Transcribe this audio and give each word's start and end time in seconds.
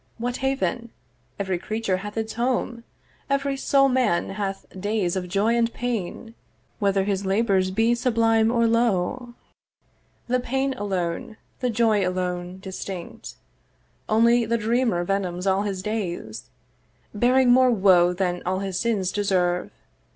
'What 0.17 0.37
haven? 0.37 0.89
every 1.37 1.59
creature 1.59 1.97
hath 1.97 2.17
its 2.17 2.33
home; 2.33 2.83
'Every 3.29 3.55
sole 3.55 3.87
man 3.87 4.29
hath 4.31 4.65
days 4.71 5.15
of 5.15 5.29
joy 5.29 5.55
and 5.55 5.71
pain, 5.75 6.33
'Whether 6.79 7.03
his 7.03 7.23
labours 7.23 7.69
be 7.69 7.93
sublime 7.93 8.49
or 8.51 8.65
low 8.65 9.35
'The 10.27 10.39
pain 10.39 10.73
alone; 10.73 11.37
the 11.59 11.69
joy 11.69 12.03
alone; 12.03 12.57
distinct: 12.57 13.35
'Only 14.09 14.43
the 14.43 14.57
dreamer 14.57 15.03
venoms 15.03 15.45
all 15.45 15.61
his 15.61 15.83
days, 15.83 16.49
'Bearing 17.13 17.51
more 17.51 17.69
woe 17.69 18.11
than 18.11 18.41
all 18.43 18.57
his 18.57 18.79
sins 18.79 19.11
deserve. 19.11 19.69